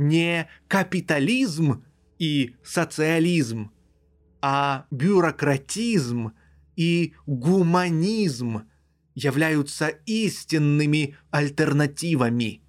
Не 0.00 0.48
капитализм 0.66 1.84
и 2.18 2.54
социализм, 2.64 3.70
а 4.40 4.86
бюрократизм 4.90 6.32
и 6.74 7.12
гуманизм 7.26 8.62
являются 9.14 9.88
истинными 10.06 11.18
альтернативами. 11.30 12.62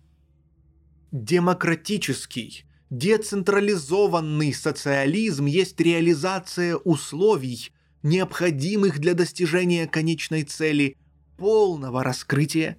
Демократический, 1.13 2.65
децентрализованный 2.89 4.53
социализм 4.53 5.45
есть 5.45 5.79
реализация 5.79 6.75
условий, 6.75 7.71
необходимых 8.03 8.99
для 8.99 9.13
достижения 9.13 9.87
конечной 9.87 10.43
цели 10.43 10.97
полного 11.37 12.03
раскрытия 12.03 12.75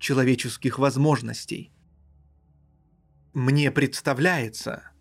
человеческих 0.00 0.80
возможностей. 0.80 1.70
Мне 3.34 3.72
представляется, 3.72 4.92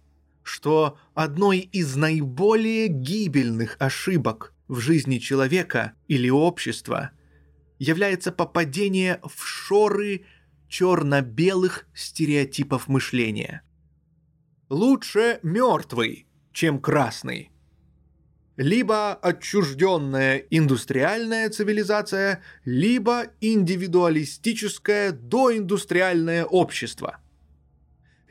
что 0.42 0.98
одной 1.14 1.60
из 1.60 1.96
наиболее 1.96 2.88
гибельных 2.88 3.76
ошибок 3.78 4.56
в 4.68 4.80
жизни 4.80 5.20
человека 5.20 5.94
или 6.08 6.32
общества 6.32 7.12
является 7.78 8.32
попадение 8.32 9.20
в 9.24 9.46
шоры 9.46 10.26
черно-белых 10.68 11.86
стереотипов 11.94 12.88
мышления. 12.88 13.62
Лучше 14.68 15.40
мертвый, 15.44 16.26
чем 16.52 16.82
красный. 16.82 17.52
Либо 18.56 19.14
отчужденная 19.14 20.38
индустриальная 20.50 21.52
цивилизация, 21.52 22.42
либо 22.66 23.28
индивидуалистическое 23.42 25.12
доиндустриальное 25.12 26.46
общество. 26.46 27.20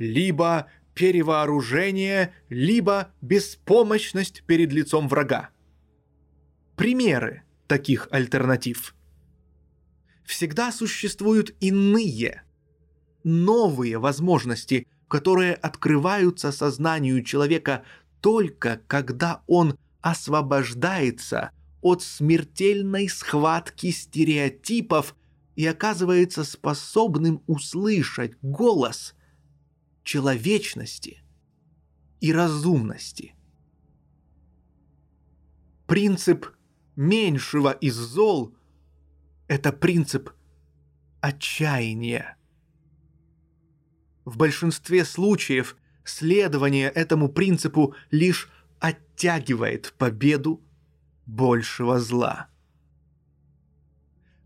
Либо 0.03 0.67
перевооружение, 0.95 2.35
либо 2.49 3.13
беспомощность 3.21 4.43
перед 4.47 4.73
лицом 4.73 5.07
врага. 5.07 5.51
Примеры 6.75 7.45
таких 7.69 8.09
альтернатив. 8.11 8.97
Всегда 10.25 10.73
существуют 10.73 11.55
иные, 11.61 12.43
новые 13.23 13.99
возможности, 13.99 14.89
которые 15.07 15.55
открываются 15.55 16.51
сознанию 16.51 17.23
человека 17.23 17.85
только 18.21 18.81
когда 18.89 19.45
он 19.47 19.79
освобождается 20.01 21.53
от 21.81 22.03
смертельной 22.03 23.09
схватки 23.09 23.93
стереотипов 23.93 25.15
и 25.55 25.65
оказывается 25.65 26.43
способным 26.43 27.41
услышать 27.47 28.33
голос– 28.43 29.15
человечности 30.03 31.23
и 32.21 32.33
разумности. 32.33 33.35
Принцип 35.87 36.47
меньшего 36.97 37.73
из 37.73 37.95
зол– 37.95 38.57
это 39.49 39.73
принцип 39.73 40.31
отчаяния. 41.21 42.37
В 44.25 44.37
большинстве 44.37 45.05
случаев 45.05 45.77
следование 46.05 46.89
этому 46.89 47.29
принципу 47.29 47.95
лишь 48.11 48.51
оттягивает 48.79 49.95
победу 49.99 50.63
большего 51.27 51.99
зла. 52.01 52.49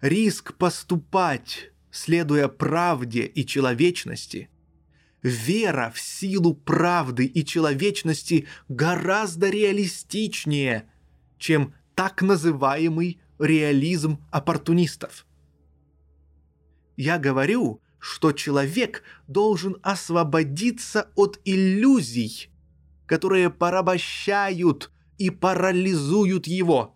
Риск 0.01 0.55
поступать, 0.55 1.73
следуя 1.90 2.49
правде 2.49 3.25
и 3.27 3.47
человечности, 3.47 4.51
вера 5.22 5.92
в 5.94 6.00
силу 6.00 6.55
правды 6.55 7.26
и 7.26 7.44
человечности 7.44 8.46
гораздо 8.68 9.50
реалистичнее, 9.50 10.88
чем 11.38 11.74
так 11.94 12.22
называемый 12.22 13.20
реализм 13.38 14.18
оппортунистов. 14.31 15.26
Я 16.96 17.18
говорю, 17.18 17.81
что 17.98 18.33
человек 18.33 19.02
должен 19.26 19.76
освободиться 19.83 21.11
от 21.14 21.40
иллюзий, 21.44 22.50
которые 23.07 23.50
порабощают 23.50 24.90
и 25.18 25.31
парализуют 25.31 26.46
его, 26.46 26.94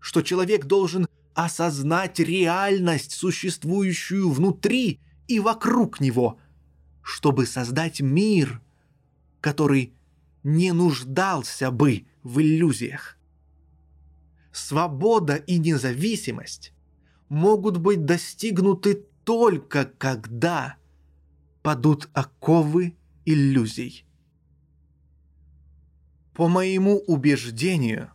что 0.00 0.22
человек 0.22 0.64
должен 0.66 1.06
осознать 1.34 2.18
реальность, 2.20 3.12
существующую 3.12 4.30
внутри 4.30 5.00
и 5.26 5.40
вокруг 5.40 6.00
него– 6.00 6.38
чтобы 7.04 7.44
создать 7.44 8.00
мир, 8.00 8.60
который 9.40 9.92
не 10.42 10.72
нуждался 10.72 11.70
бы 11.70 12.06
в 12.22 12.40
иллюзиях. 12.40 13.18
Свобода 14.52 15.36
и 15.36 15.58
независимость 15.58 16.72
могут 17.28 17.76
быть 17.76 18.06
достигнуты 18.06 19.04
только 19.24 19.84
когда 19.84 20.76
падут 21.62 22.08
оковы 22.14 22.96
иллюзий. 23.26 24.06
По 26.32 26.48
моему 26.48 26.98
убеждению, 27.00 28.10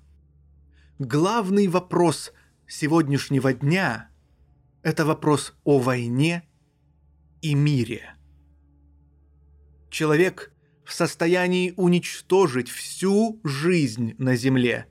главный 0.98 1.68
вопрос 1.68 2.34
сегодняшнего 2.68 3.54
дня– 3.54 4.10
это 4.82 5.06
вопрос 5.06 5.54
о 5.64 5.78
войне 5.80 6.44
и 7.42 7.54
мире– 7.54 8.16
человек 9.90 10.52
в 10.84 10.94
состоянии 10.94 11.74
уничтожить 11.78 12.70
всю 12.70 13.40
жизнь 13.44 14.16
на 14.18 14.36
Земле, 14.36 14.88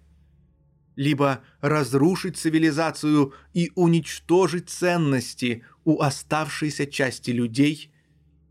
либо 0.95 1.43
разрушить 1.61 2.37
цивилизацию 2.37 3.33
и 3.53 3.73
уничтожить 3.75 4.71
ценности 4.71 5.65
у 5.85 6.01
оставшейся 6.01 6.87
части 6.87 7.31
людей 7.31 7.93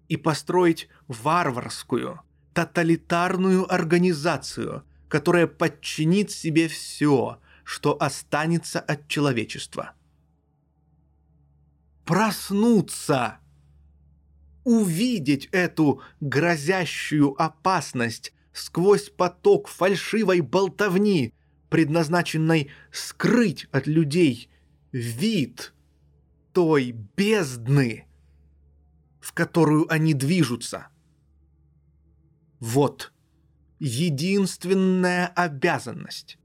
и 0.09 0.17
построить 0.17 0.89
варварскую, 1.07 2.21
тоталитарную 2.53 3.71
организацию, 3.71 4.83
которая 5.07 5.47
подчинит 5.47 6.31
себе 6.31 6.67
все, 6.67 7.39
что 7.63 8.01
останется 8.01 8.79
от 8.79 9.07
человечества. 9.07 9.93
Проснуться! 12.05 13.39
Увидеть 14.67 15.47
эту 15.53 16.01
грозящую 16.19 17.41
опасность 17.41 18.33
сквозь 18.51 19.09
поток 19.09 19.69
фальшивой 19.69 20.41
болтовни, 20.41 21.33
предназначенной 21.69 22.69
скрыть 22.91 23.67
от 23.71 23.87
людей 23.87 24.49
вид 24.91 25.73
той 26.51 26.91
бездны, 26.91 28.07
в 29.21 29.31
которую 29.31 29.89
они 29.89 30.13
движутся. 30.13 30.87
Вот 32.59 33.13
единственная 33.79 35.27
обязанность, 35.27 36.39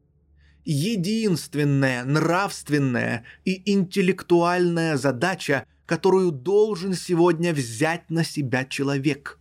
единственная 0.64 2.04
нравственная 2.04 3.24
и 3.44 3.68
интеллектуальная 3.72 4.96
задача, 4.96 5.66
которую 5.92 6.32
должен 6.32 6.94
сегодня 6.94 7.52
взять 7.52 8.08
на 8.08 8.24
себя 8.24 8.64
человек. 8.64 9.38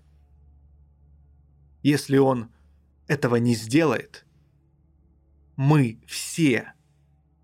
Если 1.81 2.17
он 2.17 2.51
этого 3.07 3.37
не 3.37 3.55
сделает, 3.55 4.25
мы 5.55 6.01
все 6.05 6.73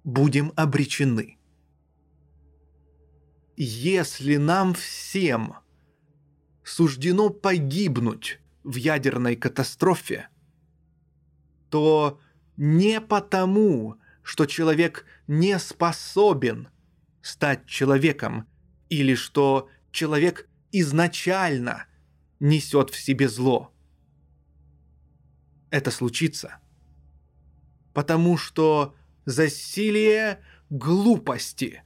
будем 0.04 0.52
обречены. 0.58 1.38
Если 3.56 4.36
нам 4.36 4.74
всем 4.74 5.56
суждено 6.66 7.30
погибнуть 7.30 8.42
в 8.66 8.76
ядерной 8.76 9.38
катастрофе, 9.38 10.28
то 11.70 12.20
не 12.58 13.00
потому, 13.00 13.96
что 14.22 14.46
человек 14.46 15.06
не 15.28 15.58
способен 15.60 16.68
стать 17.22 17.68
человеком, 17.68 18.50
или 18.90 19.16
что 19.16 19.70
человек 19.92 20.50
изначально 20.72 21.86
несет 22.40 22.90
в 22.90 23.00
себе 23.00 23.28
зло. 23.28 23.74
Это 25.70 25.92
случится, 25.92 26.60
потому 27.94 28.38
что 28.38 28.96
засилие 29.26 30.44
глупости 30.70 31.84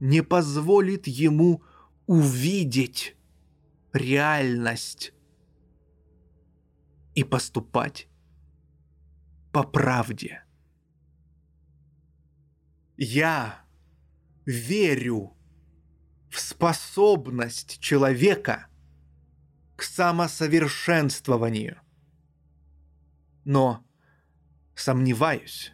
не 0.00 0.22
позволит 0.22 1.06
ему 1.06 1.62
увидеть 2.06 3.16
реальность 3.92 5.12
и 7.14 7.24
поступать 7.24 8.08
по 9.52 9.62
правде. 9.62 10.44
Я 12.96 13.64
верю 14.44 15.36
в 16.32 16.40
способность 16.40 17.78
человека 17.78 18.66
к 19.76 19.82
самосовершенствованию. 19.82 21.78
Но 23.44 23.84
сомневаюсь, 24.74 25.72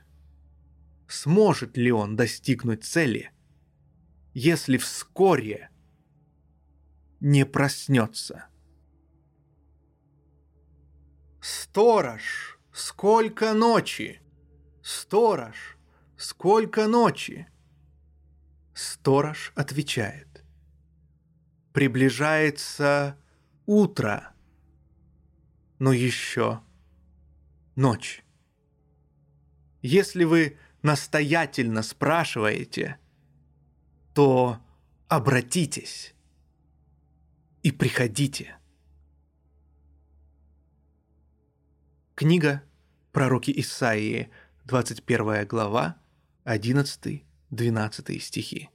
сможет 1.06 1.76
ли 1.76 1.92
он 1.92 2.16
достигнуть 2.16 2.82
цели, 2.84 3.30
если 4.34 4.78
вскоре 4.78 5.70
не 7.20 7.46
проснется. 7.46 8.46
Сторож, 11.40 12.58
сколько 12.72 13.54
ночи! 13.54 14.20
Сторож, 14.82 15.78
сколько 16.16 16.88
ночи! 16.88 17.46
Сторож 18.74 19.52
отвечает. 19.54 20.27
Приближается 21.78 23.16
утро, 23.64 24.34
но 25.78 25.92
еще 25.92 26.60
ночь. 27.76 28.24
Если 29.80 30.24
вы 30.24 30.58
настоятельно 30.82 31.84
спрашиваете, 31.84 32.98
то 34.12 34.58
обратитесь 35.06 36.16
и 37.62 37.70
приходите. 37.70 38.56
Книга 42.16 42.64
пророки 43.12 43.52
Исаии, 43.56 44.32
21 44.64 45.46
глава, 45.46 45.96
11-12 46.44 48.18
стихи. 48.18 48.68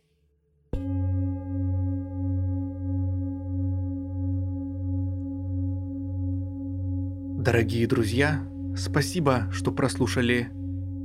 Дорогие 7.43 7.86
друзья, 7.88 8.41
спасибо, 8.73 9.51
что 9.51 9.73
прослушали 9.73 10.49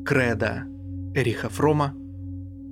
Кредо 0.06 0.66
Эриха 1.12 1.48
Фрома. 1.48 1.96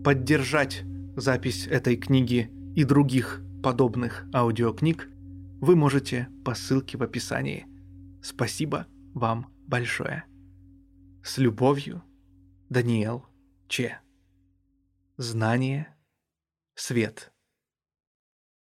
Поддержать 0.05 0.85
запись 1.17 1.67
этой 1.67 1.97
книги 1.97 2.49
и 2.77 2.85
других 2.85 3.43
подобных 3.65 4.25
аудиокниг 4.33 5.09
вы 5.61 5.75
можете 5.75 6.29
по 6.45 6.55
ссылке 6.55 6.97
в 6.97 7.03
описании. 7.03 7.67
Спасибо 8.23 8.87
вам 9.15 9.53
большое. 9.67 10.23
С 11.25 11.37
любовью, 11.39 12.05
Даниэл 12.69 13.27
Че. 13.67 13.99
Знание, 15.17 15.93
свет. 16.77 17.33